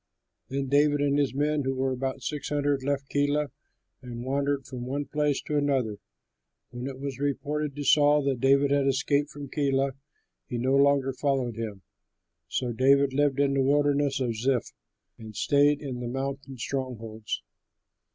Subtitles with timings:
[0.49, 3.51] Then David and his men, who were about six hundred, left Keilah,
[4.01, 5.97] and wandered from one place to another.
[6.71, 9.91] When it was reported to Saul that David had escaped from Keilah,
[10.47, 11.83] he no longer followed him.
[12.47, 14.73] So David lived in the Wilderness of Ziph
[15.19, 17.43] and stayed in the mountain strongholds.